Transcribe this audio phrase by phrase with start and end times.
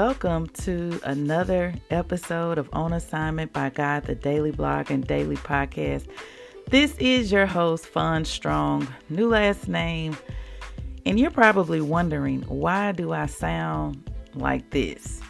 [0.00, 6.06] Welcome to another episode of On Assignment by God, the daily blog and daily podcast.
[6.70, 10.16] This is your host, Fon Strong, new last name.
[11.04, 15.20] And you're probably wondering, why do I sound like this?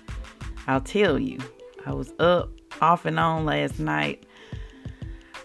[0.67, 1.39] I'll tell you.
[1.87, 2.51] I was up
[2.83, 4.27] off and on last night.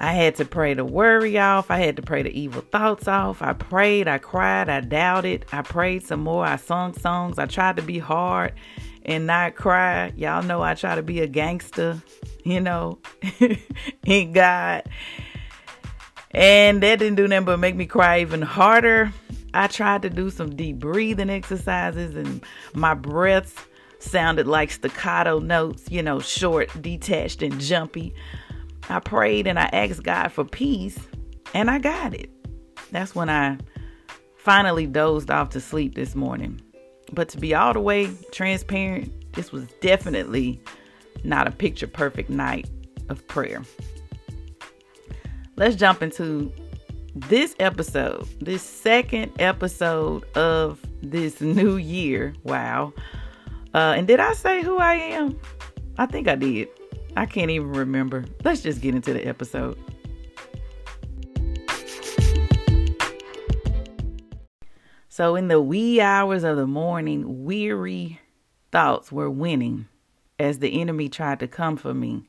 [0.02, 1.72] I had to pray the worry off.
[1.72, 3.42] I had to pray the evil thoughts off.
[3.42, 5.46] I prayed, I cried, I doubted.
[5.54, 6.46] I prayed some more.
[6.46, 7.40] I sung songs.
[7.40, 8.52] I tried to be hard
[9.06, 10.12] and not cry.
[10.16, 12.02] Y'all know I try to be a gangster,
[12.44, 13.00] you know,
[14.06, 14.84] in God.
[16.32, 19.14] And that didn't do nothing but make me cry even harder.
[19.54, 23.56] I tried to do some deep breathing exercises, and my breaths
[24.00, 28.16] sounded like staccato notes, you know, short, detached, and jumpy.
[28.90, 30.98] I prayed and I asked God for peace,
[31.54, 32.32] and I got it.
[32.92, 33.60] That's when I
[34.38, 36.60] finally dozed off to sleep this morning.
[37.14, 40.62] But to be all the way transparent, this was definitely
[41.24, 42.70] not a picture perfect night
[43.10, 43.62] of prayer.
[45.56, 46.52] Let's jump into
[47.16, 52.34] this episode, this second episode of this new year.
[52.44, 52.94] Wow.
[53.74, 55.40] Uh, and did I say who I am?
[55.98, 56.68] I think I did.
[57.16, 58.26] I can't even remember.
[58.44, 59.78] Let's just get into the episode.
[65.16, 68.20] So, in the wee hours of the morning, weary
[68.72, 69.88] thoughts were winning
[70.40, 72.24] as the enemy tried to come for me.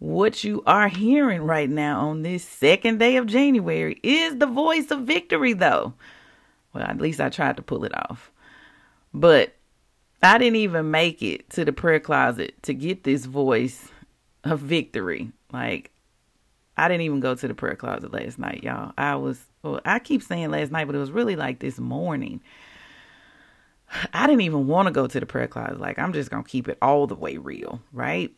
[0.00, 4.90] What you are hearing right now on this second day of January is the voice
[4.90, 5.94] of victory, though.
[6.72, 8.32] Well, at least I tried to pull it off.
[9.14, 9.54] But
[10.24, 13.92] I didn't even make it to the prayer closet to get this voice
[14.42, 15.30] of victory.
[15.52, 15.92] Like,
[16.76, 18.92] I didn't even go to the prayer closet last night, y'all.
[18.98, 19.40] I was
[19.72, 22.40] well, I keep saying last night, but it was really like this morning.
[24.12, 25.80] I didn't even want to go to the prayer closet.
[25.80, 28.32] Like, I'm just going to keep it all the way real, right?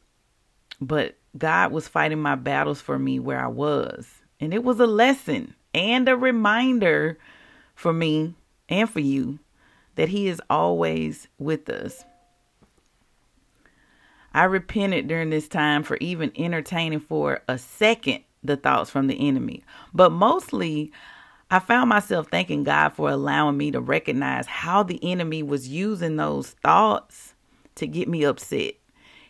[0.80, 4.08] But God was fighting my battles for me where I was.
[4.40, 7.18] And it was a lesson and a reminder
[7.74, 8.34] for me
[8.68, 9.38] and for you
[9.94, 12.04] that He is always with us.
[14.34, 19.28] I repented during this time for even entertaining for a second the thoughts from the
[19.28, 19.64] enemy.
[19.92, 20.92] But mostly,
[21.50, 26.16] I found myself thanking God for allowing me to recognize how the enemy was using
[26.16, 27.32] those thoughts
[27.76, 28.74] to get me upset.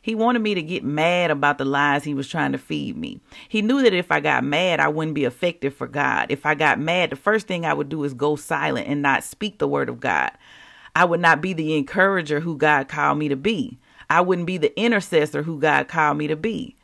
[0.03, 3.21] He wanted me to get mad about the lies he was trying to feed me.
[3.49, 6.27] He knew that if I got mad, I wouldn't be effective for God.
[6.31, 9.23] If I got mad, the first thing I would do is go silent and not
[9.23, 10.33] speak the word of God.
[10.97, 13.78] I would not be the encourager who God called me to be.
[14.11, 16.75] I wouldn't be the intercessor who God called me to be.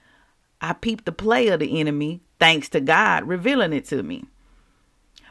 [0.60, 4.26] I peeped the play of the enemy, thanks to God revealing it to me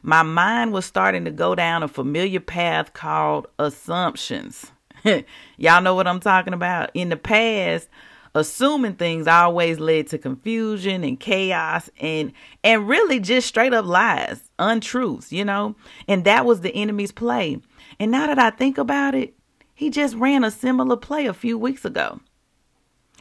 [0.04, 4.72] my mind was starting to go down a familiar path called assumptions.
[5.58, 6.92] Y'all know what I'm talking about?
[6.94, 7.88] In the past,
[8.36, 14.50] assuming things always led to confusion and chaos and and really just straight up lies,
[14.60, 15.76] untruths, you know?
[16.08, 17.62] And that was the enemy's play.
[17.98, 19.34] And now that I think about it,
[19.74, 22.20] he just ran a similar play a few weeks ago.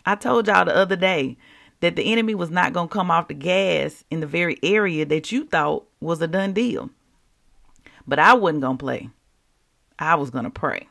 [0.04, 1.36] I told y'all the other day
[1.82, 5.04] that the enemy was not going to come off the gas in the very area
[5.04, 6.88] that you thought was a done deal.
[8.06, 9.10] But I wasn't going to play.
[9.98, 10.86] I was going to pray.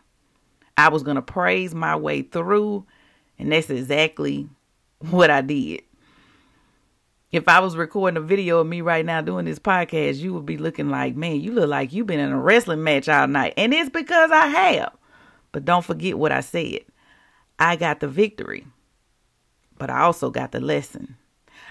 [0.75, 2.85] I was going to praise my way through.
[3.39, 4.49] And that's exactly
[5.09, 5.83] what I did.
[7.31, 10.45] If I was recording a video of me right now doing this podcast, you would
[10.45, 13.53] be looking like, man, you look like you've been in a wrestling match all night.
[13.55, 14.91] And it's because I have.
[15.53, 16.81] But don't forget what I said.
[17.57, 18.65] I got the victory
[19.81, 21.17] but I also got the lesson.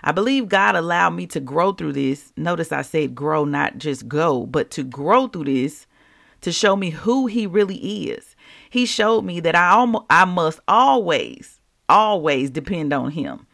[0.02, 2.32] I believe God allowed me to grow through this.
[2.36, 5.86] Notice I said grow, not just go, but to grow through this
[6.40, 7.76] to show me who He really
[8.10, 8.34] is.
[8.68, 13.46] He showed me that I almost, I must always, always depend on Him.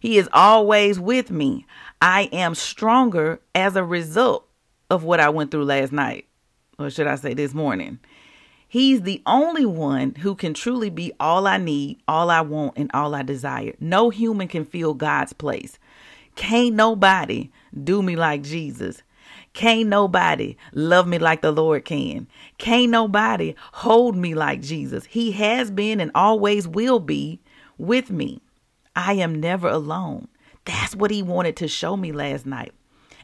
[0.00, 1.66] He is always with me.
[2.00, 4.48] I am stronger as a result
[4.88, 6.26] of what I went through last night,
[6.78, 7.98] or should I say this morning.
[8.74, 12.90] He's the only one who can truly be all I need, all I want, and
[12.92, 13.72] all I desire.
[13.78, 15.78] No human can fill God's place.
[16.34, 17.52] Can't nobody
[17.84, 19.04] do me like Jesus.
[19.52, 22.26] Can't nobody love me like the Lord can.
[22.58, 25.04] Can't nobody hold me like Jesus.
[25.04, 27.38] He has been and always will be
[27.78, 28.40] with me.
[28.96, 30.26] I am never alone.
[30.64, 32.72] That's what he wanted to show me last night.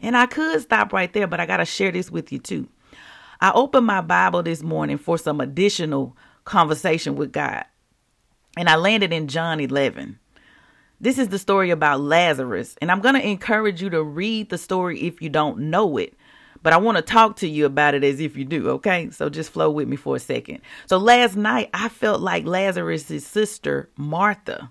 [0.01, 2.69] And I could stop right there, but I got to share this with you too.
[3.41, 7.65] I opened my Bible this morning for some additional conversation with God.
[8.57, 10.19] And I landed in John 11.
[11.01, 12.77] This is the story about Lazarus.
[12.83, 16.15] And I'm going to encourage you to read the story if you don't know it.
[16.63, 19.09] But I want to talk to you about it as if you do, okay?
[19.11, 20.61] So just flow with me for a second.
[20.87, 24.71] So last night, I felt like Lazarus' sister, Martha.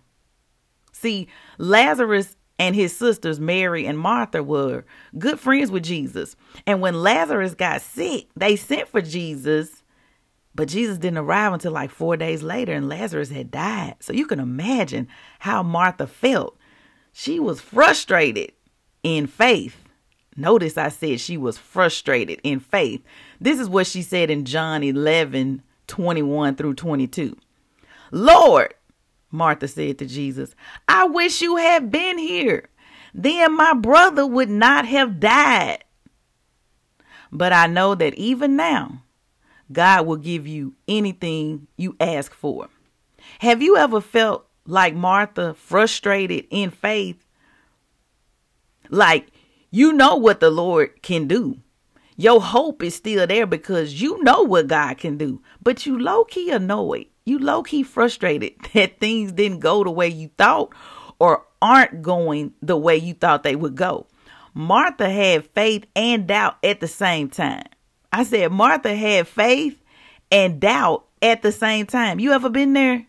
[0.91, 1.27] See,
[1.57, 4.83] Lazarus and his sisters, Mary and Martha, were
[5.17, 6.35] good friends with Jesus.
[6.67, 9.81] And when Lazarus got sick, they sent for Jesus,
[10.53, 13.95] but Jesus didn't arrive until like four days later, and Lazarus had died.
[14.01, 15.07] So you can imagine
[15.39, 16.57] how Martha felt.
[17.13, 18.51] She was frustrated
[19.03, 19.77] in faith.
[20.35, 23.01] Notice I said she was frustrated in faith.
[23.39, 27.35] This is what she said in John 11 21 through 22.
[28.11, 28.73] Lord,
[29.31, 30.55] Martha said to Jesus,
[30.87, 32.69] I wish you had been here.
[33.13, 35.83] Then my brother would not have died.
[37.31, 39.03] But I know that even now,
[39.71, 42.69] God will give you anything you ask for.
[43.39, 47.23] Have you ever felt like Martha, frustrated in faith?
[48.89, 49.27] Like
[49.71, 51.59] you know what the Lord can do.
[52.17, 56.25] Your hope is still there because you know what God can do, but you low
[56.25, 60.73] key annoyed you low key frustrated that things didn't go the way you thought
[61.19, 64.07] or aren't going the way you thought they would go.
[64.53, 67.65] Martha had faith and doubt at the same time.
[68.11, 69.81] I said Martha had faith
[70.31, 72.19] and doubt at the same time.
[72.19, 73.05] You ever been there?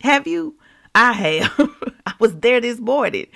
[0.00, 0.56] Have you?
[0.94, 1.72] I have.
[2.06, 3.26] I was there this morning.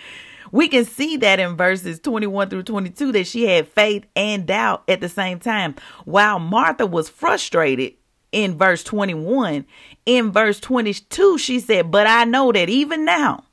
[0.53, 4.83] We can see that in verses 21 through 22 that she had faith and doubt
[4.89, 5.77] at the same time.
[6.05, 7.95] While Martha was frustrated
[8.33, 9.65] in verse 21.
[10.07, 13.45] In verse 22, she said, But I know that even now,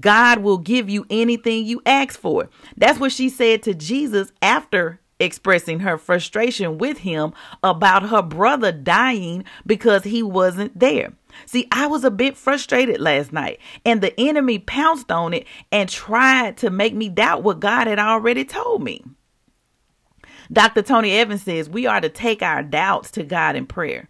[0.00, 2.48] God will give you anything you ask for.
[2.76, 7.32] That's what she said to Jesus after expressing her frustration with him
[7.62, 11.12] about her brother dying because he wasn't there.
[11.44, 15.88] See, I was a bit frustrated last night, and the enemy pounced on it and
[15.88, 19.04] tried to make me doubt what God had already told me.
[20.52, 20.82] Dr.
[20.82, 24.08] Tony Evans says we are to take our doubts to God in prayer.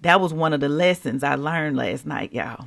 [0.00, 2.66] That was one of the lessons I learned last night, y'all.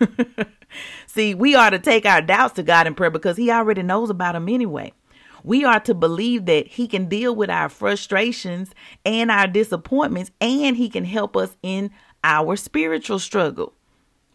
[1.06, 4.10] See, we are to take our doubts to God in prayer because He already knows
[4.10, 4.92] about them anyway.
[5.44, 8.74] We are to believe that He can deal with our frustrations
[9.04, 11.90] and our disappointments, and He can help us in
[12.24, 13.74] our spiritual struggle.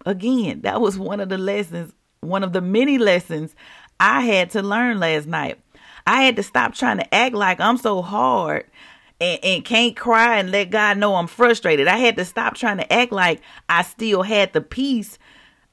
[0.05, 3.55] Again, that was one of the lessons, one of the many lessons
[3.99, 5.59] I had to learn last night.
[6.07, 8.65] I had to stop trying to act like I'm so hard
[9.19, 11.87] and, and can't cry and let God know I'm frustrated.
[11.87, 15.19] I had to stop trying to act like I still had the peace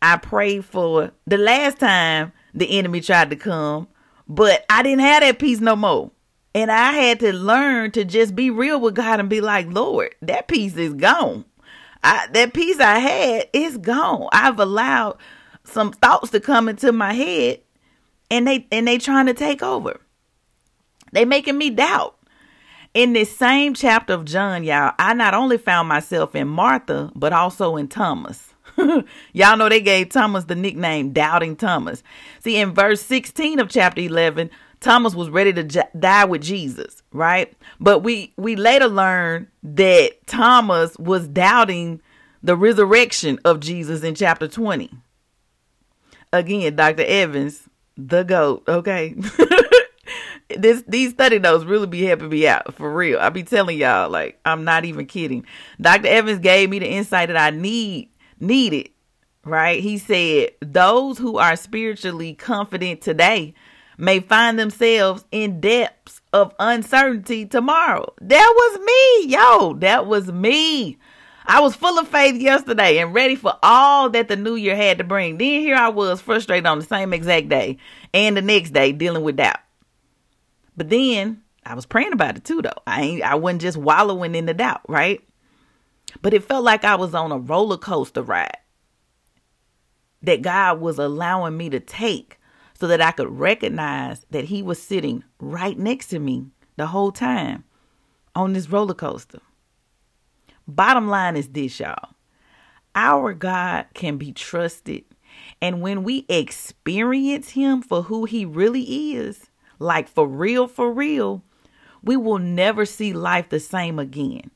[0.02, 3.88] I prayed for the last time the enemy tried to come,
[4.28, 6.10] but I didn't have that peace no more.
[6.52, 10.14] And I had to learn to just be real with God and be like, Lord,
[10.22, 11.44] that peace is gone.
[12.02, 14.28] I, that peace I had is gone.
[14.31, 15.16] I've allowed
[15.64, 17.60] some thoughts to come into my head
[18.31, 20.00] and they and they trying to take over.
[21.14, 22.16] They making me doubt.
[22.93, 27.32] In this same chapter of John, y'all, I not only found myself in Martha, but
[27.32, 28.52] also in Thomas.
[29.32, 32.02] y'all know they gave Thomas the nickname Doubting Thomas.
[32.41, 34.50] See, in verse 16 of chapter 11,
[34.81, 37.53] Thomas was ready to j- die with Jesus, right?
[37.81, 42.00] But we we later learn that Thomas was doubting
[42.43, 44.91] the resurrection of Jesus in chapter 20.
[46.32, 47.05] Again, Dr.
[47.05, 49.15] Evans, the goat, okay?
[50.48, 53.19] this these study notes really be helping me out for real.
[53.19, 55.46] I be telling y'all, like, I'm not even kidding.
[55.81, 56.08] Dr.
[56.08, 58.10] Evans gave me the insight that I need
[58.41, 58.91] needed.
[59.44, 59.82] Right?
[59.82, 63.53] He said, those who are spiritually confident today
[63.98, 68.13] may find themselves in depths of uncertainty tomorrow.
[68.22, 69.74] That was me, yo.
[69.74, 70.98] That was me.
[71.46, 74.96] I was full of faith yesterday and ready for all that the new year had
[74.98, 75.36] to bring.
[75.36, 77.77] Then here I was frustrated on the same exact day
[78.15, 79.58] and the next day dealing with doubt.
[80.76, 82.82] But then I was praying about it too, though.
[82.86, 85.22] I ain't, I wasn't just wallowing in the doubt, right?
[86.22, 88.58] But it felt like I was on a roller coaster ride
[90.22, 92.38] that God was allowing me to take
[92.78, 97.12] so that I could recognize that He was sitting right next to me the whole
[97.12, 97.64] time
[98.34, 99.40] on this roller coaster.
[100.66, 102.10] Bottom line is this, y'all.
[102.94, 105.04] Our God can be trusted.
[105.60, 111.43] And when we experience Him for who He really is, like for real, for real,
[112.02, 114.50] we will never see life the same again.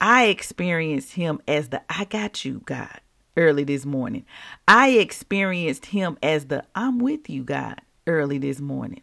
[0.00, 3.00] I experienced him as the I got you God.
[3.36, 4.24] early this morning.
[4.68, 9.02] I experienced him as the I'm with you God early this morning.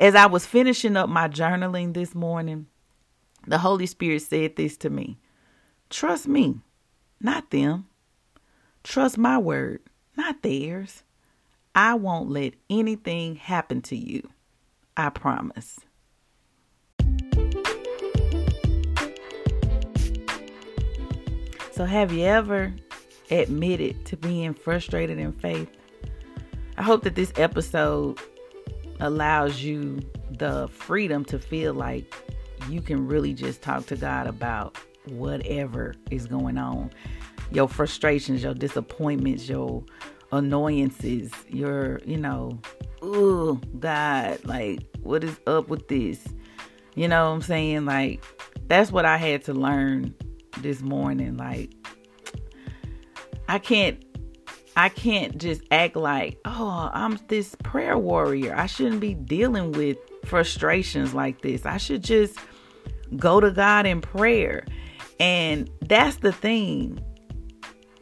[0.00, 2.66] As I was finishing up my journaling this morning,
[3.46, 5.18] the Holy Spirit said this to me
[5.90, 6.60] Trust me,
[7.20, 7.86] not them.
[8.82, 9.80] Trust my word,
[10.16, 11.02] not theirs.
[11.78, 14.28] I won't let anything happen to you.
[14.96, 15.78] I promise.
[21.70, 22.74] So, have you ever
[23.30, 25.70] admitted to being frustrated in faith?
[26.76, 28.18] I hope that this episode
[28.98, 32.12] allows you the freedom to feel like
[32.68, 36.90] you can really just talk to God about whatever is going on
[37.50, 39.84] your frustrations, your disappointments, your
[40.32, 42.58] annoyances, your, you know,
[43.02, 46.26] oh, God, like, what is up with this?
[46.94, 47.84] You know what I'm saying?
[47.84, 48.24] Like,
[48.66, 50.14] that's what I had to learn
[50.58, 51.36] this morning.
[51.36, 51.72] Like,
[53.48, 54.04] I can't.
[54.76, 58.54] I can't just act like, oh, I'm this prayer warrior.
[58.54, 61.66] I shouldn't be dealing with frustrations like this.
[61.66, 62.38] I should just
[63.16, 64.64] go to God in prayer.
[65.18, 67.00] And that's the thing.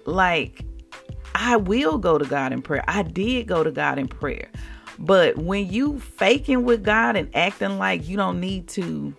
[0.05, 0.66] Like,
[1.39, 2.83] I will go to God in prayer.
[2.89, 4.51] I did go to God in prayer.
[4.99, 9.15] But when you faking with God and acting like you don't need to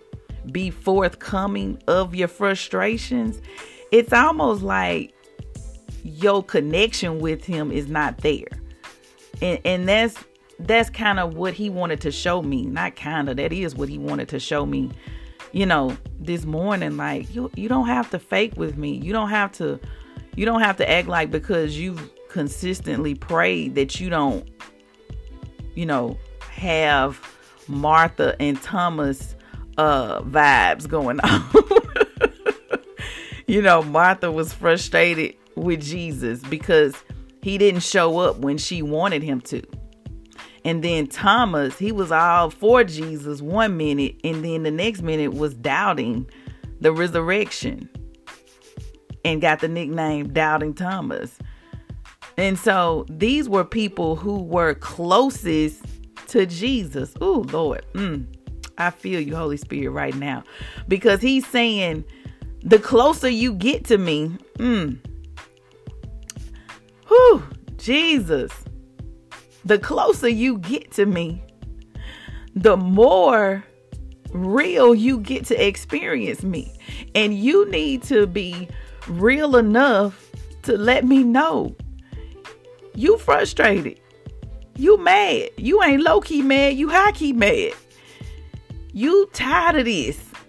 [0.50, 3.40] be forthcoming of your frustrations,
[3.92, 5.14] it's almost like
[6.02, 8.48] your connection with him is not there.
[9.40, 10.16] And and that's
[10.58, 12.64] that's kind of what he wanted to show me.
[12.64, 14.90] Not kind of, that is what he wanted to show me,
[15.52, 18.94] you know, this morning like you you don't have to fake with me.
[18.96, 19.78] You don't have to
[20.36, 24.48] you don't have to act like because you've consistently prayed that you don't,
[25.74, 26.18] you know,
[26.50, 27.20] have
[27.66, 29.34] Martha and Thomas
[29.76, 31.44] uh vibes going on.
[33.46, 36.94] you know, Martha was frustrated with Jesus because
[37.42, 39.62] he didn't show up when she wanted him to.
[40.64, 45.32] And then Thomas, he was all for Jesus one minute, and then the next minute
[45.32, 46.28] was doubting
[46.80, 47.88] the resurrection
[49.24, 51.38] and got the nickname Doubting Thomas.
[52.36, 55.84] And so these were people who were closest
[56.28, 57.14] to Jesus.
[57.20, 57.84] Oh, Lord.
[57.94, 58.26] Mm,
[58.78, 60.44] I feel you, Holy Spirit, right now.
[60.86, 62.04] Because he's saying,
[62.62, 64.98] the closer you get to me, mm,
[67.08, 67.42] whew,
[67.76, 68.52] Jesus,
[69.64, 71.42] the closer you get to me,
[72.54, 73.64] the more
[74.30, 76.72] real you get to experience me.
[77.14, 78.68] And you need to be
[79.08, 80.30] real enough
[80.62, 81.74] to let me know
[82.98, 84.00] you frustrated.
[84.76, 85.50] You mad.
[85.56, 87.72] You ain't low key mad, you high key mad.
[88.92, 90.18] You tired of this.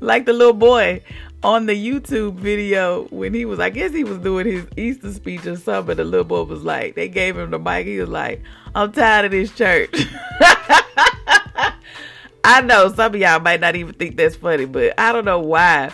[0.00, 1.02] like the little boy
[1.42, 5.46] on the YouTube video when he was, I guess he was doing his Easter speech
[5.46, 5.96] or something.
[5.96, 7.86] The little boy was like, they gave him the mic.
[7.86, 8.42] He was like,
[8.74, 9.94] I'm tired of this church.
[12.44, 15.40] I know some of y'all might not even think that's funny, but I don't know
[15.40, 15.90] why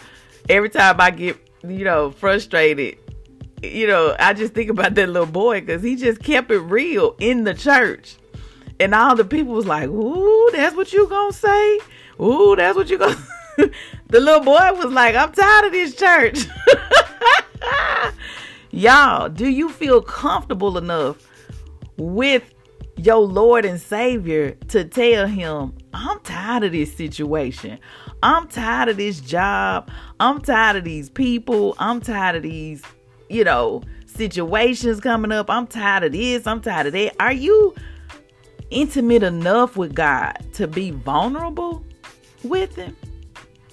[0.49, 2.99] every time I get, you know, frustrated,
[3.63, 7.17] you know, I just think about that little boy because he just kept it real
[7.19, 8.17] in the church.
[8.81, 11.81] And all the people was like, ooh, that's what you gonna say?
[12.21, 13.17] Ooh, that's what you gonna
[14.09, 16.41] The little boy was like, I'm tired of this church.
[18.71, 21.29] Y'all, do you feel comfortable enough
[21.97, 22.55] with
[22.97, 27.79] your Lord and Savior to tell him, I'm tired of this situation.
[28.23, 29.91] I'm tired of this job.
[30.19, 31.77] I'm tired of these people.
[31.79, 32.83] I'm tired of these,
[33.29, 35.49] you know, situations coming up.
[35.49, 36.47] I'm tired of this.
[36.47, 37.15] I'm tired of that.
[37.21, 37.75] Are you
[38.71, 41.85] intimate enough with God to be vulnerable
[42.43, 42.97] with Him?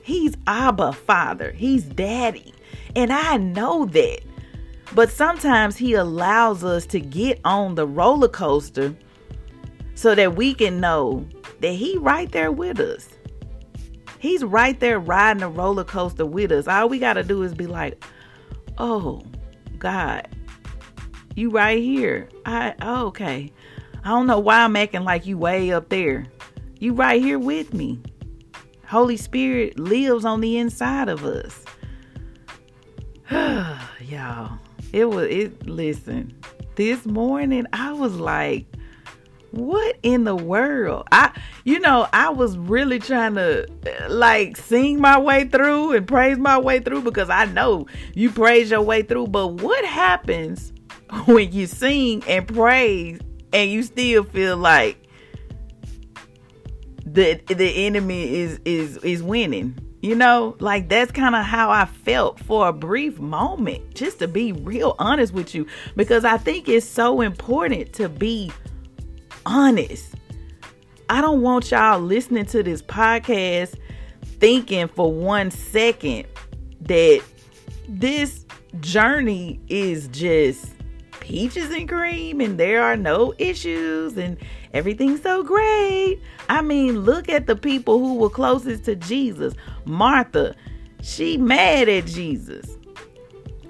[0.03, 2.53] He's Abba Father, He's Daddy.
[2.95, 4.19] And I know that.
[4.93, 8.95] But sometimes He allows us to get on the roller coaster
[9.95, 11.25] so that we can know
[11.61, 13.09] that He right there with us.
[14.19, 16.67] He's right there riding the roller coaster with us.
[16.67, 18.03] All we got to do is be like,
[18.77, 19.24] oh,
[19.77, 20.27] God,
[21.36, 22.29] you right here.
[22.45, 23.51] I oh, okay.
[24.03, 26.25] I don't know why I'm acting like you way up there.
[26.79, 28.01] You right here with me.
[28.88, 31.63] Holy Spirit lives on the inside of us.
[33.31, 34.60] Y'all,
[34.93, 36.36] it was it listen.
[36.75, 38.65] This morning I was like,
[39.55, 41.07] what in the world?
[41.12, 41.31] I,
[41.63, 43.67] you know, I was really trying to
[44.09, 48.71] like sing my way through and praise my way through because I know you praise
[48.71, 49.27] your way through.
[49.27, 50.74] But what happens
[51.25, 53.19] when you sing and praise
[53.53, 55.01] and you still feel like
[57.05, 59.79] the the enemy is is is winning?
[60.01, 64.27] You know, like that's kind of how I felt for a brief moment, just to
[64.27, 68.51] be real honest with you, because I think it's so important to be
[69.45, 70.15] honest.
[71.09, 73.75] I don't want y'all listening to this podcast
[74.39, 76.25] thinking for one second
[76.81, 77.21] that
[77.87, 78.45] this
[78.79, 80.73] journey is just
[81.19, 84.37] peaches and cream and there are no issues and
[84.73, 86.19] everything's so great.
[86.49, 89.53] I mean, look at the people who were closest to Jesus.
[89.85, 90.55] Martha,
[91.01, 92.77] she mad at Jesus.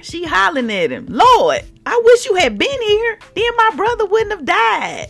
[0.01, 3.19] She hollering at him, Lord, I wish you had been here.
[3.33, 5.09] Then my brother wouldn't have died.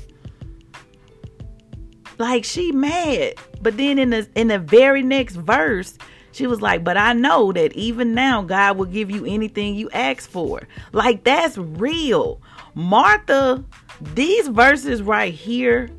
[2.18, 3.36] Like she mad.
[3.62, 5.98] But then in the in the very next verse,
[6.32, 9.90] she was like, But I know that even now God will give you anything you
[9.92, 10.68] ask for.
[10.92, 12.42] Like, that's real.
[12.74, 13.64] Martha,
[14.02, 15.90] these verses right here.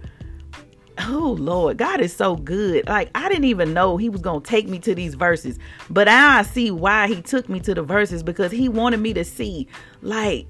[0.99, 2.87] Oh Lord, God is so good.
[2.87, 5.59] Like I didn't even know he was going to take me to these verses.
[5.91, 9.25] But I see why he took me to the verses because he wanted me to
[9.25, 9.69] see
[10.01, 10.47] like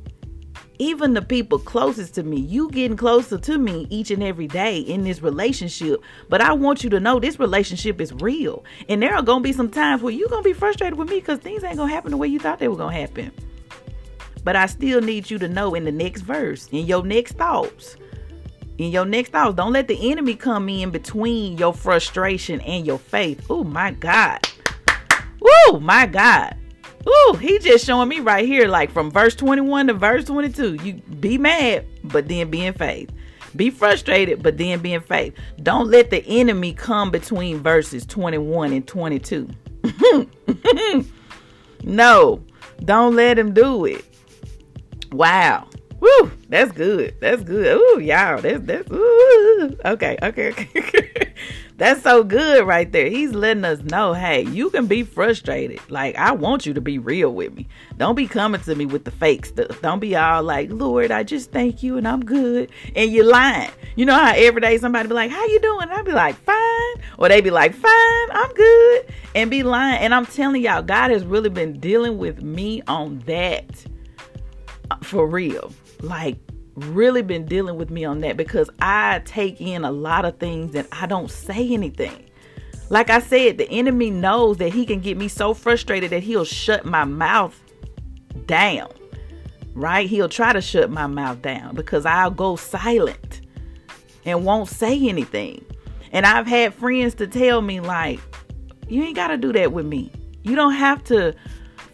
[0.78, 4.78] even the people closest to me, you getting closer to me each and every day
[4.78, 6.02] in this relationship.
[6.28, 8.64] But I want you to know this relationship is real.
[8.88, 11.08] And there are going to be some times where you're going to be frustrated with
[11.08, 13.00] me because things ain't going to happen the way you thought they were going to
[13.00, 13.32] happen.
[14.44, 17.96] But I still need you to know in the next verse, in your next thoughts,
[18.78, 22.98] in your next thoughts, don't let the enemy come in between your frustration and your
[22.98, 23.44] faith.
[23.48, 24.46] Oh my God.
[25.42, 26.56] Oh my God.
[27.08, 30.74] Ooh, he just showing me right here, like from verse 21 to verse 22.
[30.74, 33.10] You be mad, but then be in faith.
[33.54, 35.34] Be frustrated, but then be in faith.
[35.62, 39.48] Don't let the enemy come between verses 21 and 22.
[41.84, 42.44] no,
[42.84, 44.04] don't let him do it.
[45.12, 45.68] Wow.
[46.00, 47.14] Woo, that's good.
[47.20, 47.78] That's good.
[47.78, 48.40] Ooh, y'all.
[48.40, 49.76] That's that's ooh.
[49.84, 51.32] Okay, okay, okay.
[51.78, 53.10] That's so good right there.
[53.10, 55.78] He's letting us know, hey, you can be frustrated.
[55.90, 57.68] Like, I want you to be real with me.
[57.98, 59.82] Don't be coming to me with the fake stuff.
[59.82, 62.70] Don't be all like, Lord, I just thank you and I'm good.
[62.94, 63.70] And you're lying.
[63.94, 65.90] You know how every day somebody be like, how you doing?
[65.90, 67.02] I'd be like, fine.
[67.18, 69.06] Or they be like, fine, I'm good.
[69.34, 70.00] And be lying.
[70.00, 73.84] And I'm telling y'all, God has really been dealing with me on that
[74.90, 75.74] uh, for real.
[76.00, 76.38] Like,
[76.76, 80.74] really been dealing with me on that because I take in a lot of things
[80.74, 82.24] and I don't say anything.
[82.88, 86.44] Like I said, the enemy knows that he can get me so frustrated that he'll
[86.44, 87.58] shut my mouth
[88.46, 88.92] down.
[89.74, 90.08] Right?
[90.08, 93.40] He'll try to shut my mouth down because I'll go silent
[94.24, 95.64] and won't say anything.
[96.12, 98.20] And I've had friends to tell me, like,
[98.88, 100.12] you ain't got to do that with me.
[100.44, 101.34] You don't have to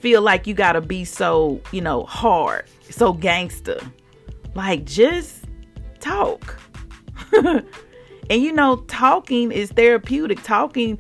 [0.01, 3.81] feel like you got to be so, you know, hard, so gangster
[4.55, 5.45] like, just
[6.01, 6.59] talk.
[7.33, 7.63] and
[8.29, 10.43] you know, talking is therapeutic.
[10.43, 10.99] Talking,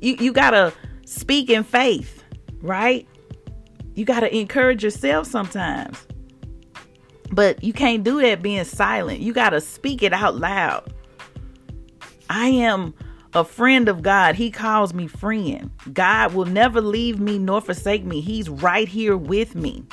[0.00, 0.72] you, you gotta
[1.04, 2.24] speak in faith,
[2.60, 3.06] right?
[3.94, 6.06] You gotta encourage yourself sometimes.
[7.30, 9.20] But you can't do that being silent.
[9.20, 10.92] You gotta speak it out loud.
[12.28, 12.94] I am
[13.34, 14.34] a friend of God.
[14.34, 15.70] He calls me friend.
[15.92, 18.20] God will never leave me nor forsake me.
[18.20, 19.84] He's right here with me.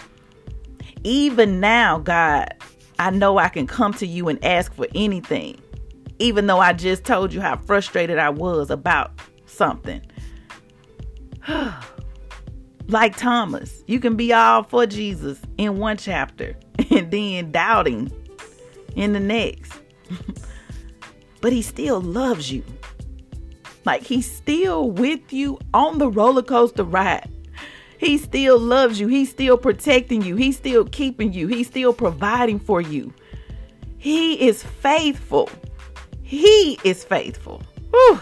[1.04, 2.54] Even now, God,
[3.00, 5.60] I know I can come to you and ask for anything,
[6.20, 9.12] even though I just told you how frustrated I was about
[9.46, 10.02] something.
[12.88, 16.58] like Thomas, you can be all for Jesus in one chapter
[16.92, 18.12] and then doubting
[18.98, 19.80] in the next.
[21.42, 22.66] but he still loves you.
[23.86, 27.32] Like he's still with you on the roller coaster ride.
[28.00, 29.08] He still loves you.
[29.08, 30.38] He's still protecting you.
[30.38, 31.48] He's still keeping you.
[31.48, 33.14] He's still providing for you.
[33.98, 35.50] He is faithful.
[36.24, 37.62] He is faithful.
[37.92, 38.22] Whew.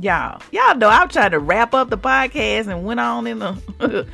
[0.00, 4.08] Y'all, y'all know I'm trying to wrap up the podcast and went on in the.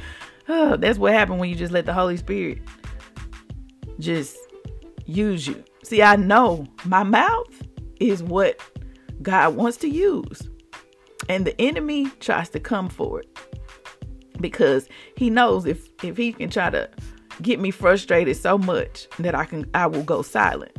[0.78, 2.60] that's what happened when you just let the Holy Spirit
[3.98, 4.36] just
[5.06, 5.64] use you.
[5.82, 7.48] See, I know my mouth
[8.00, 8.60] is what
[9.22, 10.42] God wants to use,
[11.30, 13.38] and the enemy tries to come for it
[14.44, 16.86] because he knows if if he can try to
[17.40, 20.76] get me frustrated so much that I can I will go silent.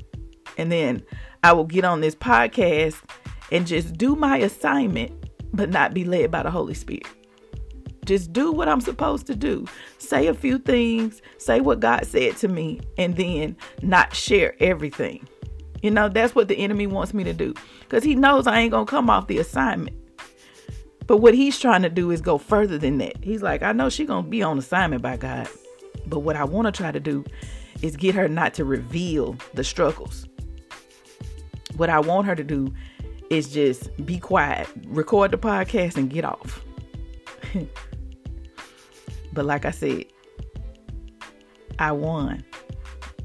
[0.60, 1.04] And then
[1.43, 3.01] I will get on this podcast
[3.51, 5.12] and just do my assignment
[5.51, 7.08] but not be led by the Holy Spirit.
[8.06, 9.65] Just do what I'm supposed to do.
[9.97, 15.28] Say a few things, say what God said to me and then not share everything.
[15.82, 17.56] You know, that's what the enemy wants me to do
[17.89, 20.05] cuz he knows I ain't going to come off the assignment.
[21.08, 23.24] But what he's trying to do is go further than that.
[23.24, 25.48] He's like, I know she's going to be on assignment by God.
[26.08, 27.24] But what I want to try to do
[27.82, 30.28] is get her not to reveal the struggles.
[31.78, 32.74] What I want her to do
[33.30, 36.63] is just be quiet, record the podcast, and get off.
[39.34, 40.06] but like I said,
[41.80, 42.44] I won.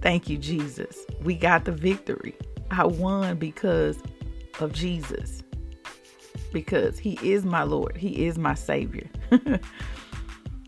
[0.00, 1.04] Thank you, Jesus.
[1.22, 2.34] We got the victory.
[2.70, 3.98] I won because
[4.58, 5.39] of Jesus.
[6.52, 7.96] Because he is my Lord.
[7.96, 9.08] He is my Savior.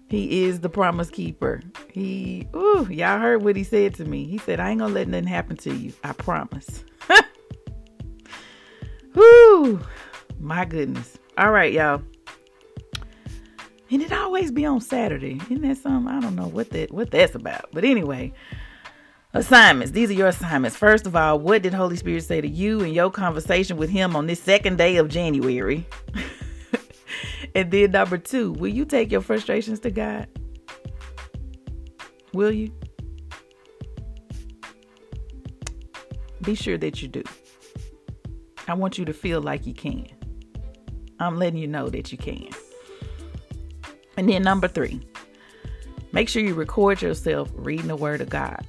[0.08, 1.60] he is the promise keeper.
[1.90, 4.24] He, ooh, y'all heard what he said to me.
[4.24, 5.92] He said, I ain't gonna let nothing happen to you.
[6.04, 6.84] I promise.
[9.14, 9.80] Whoo,
[10.38, 11.18] my goodness.
[11.36, 12.02] All right, y'all.
[13.90, 15.38] And it always be on Saturday.
[15.50, 16.10] Isn't that something?
[16.10, 17.68] I don't know what that what that's about.
[17.72, 18.32] But anyway,
[19.34, 19.92] assignments.
[19.92, 20.76] These are your assignments.
[20.76, 24.14] First of all, what did Holy Spirit say to you in your conversation with him
[24.14, 25.86] on this second day of January?
[27.54, 30.26] and then number two, will you take your frustrations to God?
[32.32, 32.72] Will you?
[36.42, 37.22] Be sure that you do.
[38.68, 40.06] I want you to feel like you can.
[41.20, 42.48] I'm letting you know that you can.
[44.16, 45.00] And then number three,
[46.12, 48.66] make sure you record yourself reading the Word of God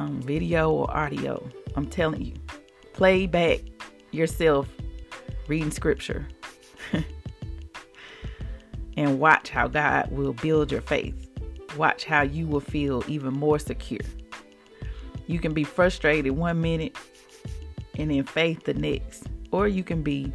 [0.00, 1.46] on video or audio.
[1.76, 2.34] I'm telling you,
[2.92, 3.60] play back
[4.10, 4.68] yourself
[5.46, 6.26] reading Scripture
[8.96, 11.28] and watch how God will build your faith.
[11.76, 14.00] Watch how you will feel even more secure.
[15.26, 16.96] You can be frustrated one minute
[17.96, 20.32] and in faith the next, or you can be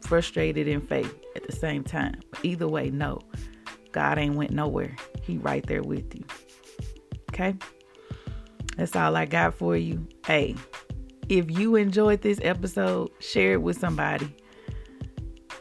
[0.00, 2.20] frustrated in faith at the same time.
[2.42, 3.20] Either way, no.
[3.92, 4.96] God ain't went nowhere.
[5.22, 6.24] He right there with you.
[7.30, 7.54] Okay?
[8.76, 10.06] That's all I got for you.
[10.26, 10.56] Hey,
[11.28, 14.34] if you enjoyed this episode, share it with somebody.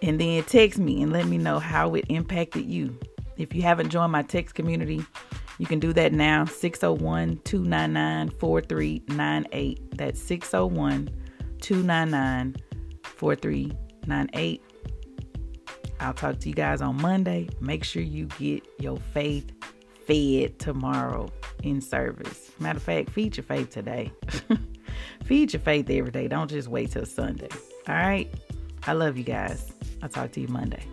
[0.01, 2.97] And then text me and let me know how it impacted you.
[3.37, 5.05] If you haven't joined my text community,
[5.59, 9.97] you can do that now 601 299 4398.
[9.97, 11.09] That's 601
[11.59, 12.55] 299
[13.03, 14.61] 4398.
[15.99, 17.47] I'll talk to you guys on Monday.
[17.59, 19.51] Make sure you get your faith
[20.11, 21.29] fed tomorrow
[21.63, 22.51] in service.
[22.59, 24.11] Matter of fact, feed your faith today.
[25.23, 26.27] feed your faith every day.
[26.27, 27.47] Don't just wait till Sunday.
[27.87, 28.29] All right.
[28.85, 29.71] I love you guys.
[30.01, 30.83] I'll talk to you Monday.